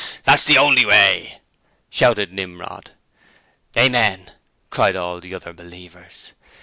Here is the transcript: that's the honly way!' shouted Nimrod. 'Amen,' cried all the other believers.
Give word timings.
that's 0.23 0.45
the 0.45 0.55
honly 0.55 0.83
way!' 0.83 1.39
shouted 1.91 2.33
Nimrod. 2.33 2.89
'Amen,' 3.77 4.31
cried 4.71 4.95
all 4.95 5.19
the 5.19 5.35
other 5.35 5.53
believers. 5.53 6.31